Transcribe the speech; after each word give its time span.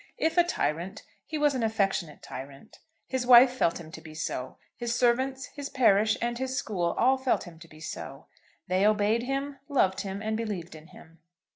If 0.17 0.35
a 0.35 0.43
tyrant, 0.43 1.03
he 1.27 1.37
was 1.37 1.53
an 1.53 1.61
affectionate 1.61 2.23
tyrant. 2.23 2.79
His 3.05 3.27
wife 3.27 3.51
felt 3.51 3.79
him 3.79 3.91
to 3.91 4.01
be 4.01 4.15
so. 4.15 4.57
His 4.75 4.95
servants, 4.95 5.45
his 5.55 5.69
parish, 5.69 6.17
and 6.23 6.39
his 6.39 6.57
school 6.57 6.95
all 6.97 7.17
felt 7.19 7.43
him 7.43 7.59
to 7.59 7.67
be 7.67 7.79
so. 7.81 8.25
They 8.67 8.83
obeyed 8.83 9.21
him, 9.21 9.59
loved 9.69 10.01
him, 10.01 10.19
and 10.23 10.35
believed 10.35 10.73
in 10.73 10.87
him. 10.87 11.19